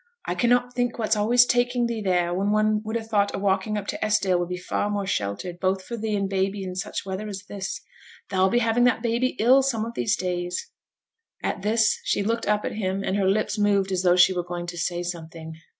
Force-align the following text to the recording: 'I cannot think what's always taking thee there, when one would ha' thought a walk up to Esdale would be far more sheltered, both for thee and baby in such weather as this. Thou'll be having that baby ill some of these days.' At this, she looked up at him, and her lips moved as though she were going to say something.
'I 0.25 0.33
cannot 0.33 0.73
think 0.73 0.97
what's 0.97 1.15
always 1.15 1.45
taking 1.45 1.85
thee 1.85 2.01
there, 2.01 2.33
when 2.33 2.49
one 2.49 2.81
would 2.83 2.95
ha' 2.97 3.05
thought 3.07 3.35
a 3.35 3.37
walk 3.37 3.67
up 3.67 3.85
to 3.85 4.03
Esdale 4.03 4.39
would 4.39 4.49
be 4.49 4.57
far 4.57 4.89
more 4.89 5.05
sheltered, 5.05 5.59
both 5.59 5.83
for 5.83 5.95
thee 5.95 6.15
and 6.15 6.27
baby 6.27 6.63
in 6.63 6.73
such 6.73 7.05
weather 7.05 7.27
as 7.27 7.43
this. 7.47 7.79
Thou'll 8.29 8.49
be 8.49 8.57
having 8.65 8.85
that 8.85 9.03
baby 9.03 9.35
ill 9.37 9.61
some 9.61 9.85
of 9.85 9.93
these 9.93 10.15
days.' 10.17 10.71
At 11.43 11.61
this, 11.61 11.99
she 12.03 12.23
looked 12.23 12.47
up 12.47 12.65
at 12.65 12.71
him, 12.77 13.03
and 13.03 13.15
her 13.15 13.29
lips 13.29 13.59
moved 13.59 13.91
as 13.91 14.01
though 14.01 14.15
she 14.15 14.33
were 14.33 14.43
going 14.43 14.65
to 14.65 14.75
say 14.79 15.03
something. 15.03 15.53